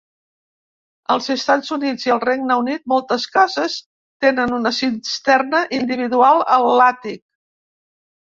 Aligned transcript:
Als 1.15 1.25
Estats 1.33 1.67
Units 1.75 2.05
i 2.07 2.13
al 2.15 2.21
Regne 2.23 2.57
Unit, 2.61 2.81
moltes 2.93 3.25
cases 3.35 3.75
tenen 4.25 4.55
una 4.57 4.71
cisterna 4.79 5.61
individual 5.81 6.43
a 6.57 6.57
l'àtic. 6.81 7.23